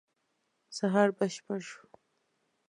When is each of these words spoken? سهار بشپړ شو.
سهار 0.77 1.09
بشپړ 1.17 1.59
شو. 1.69 1.81